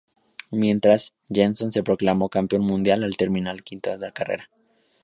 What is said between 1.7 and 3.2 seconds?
se proclamó campeón mundial al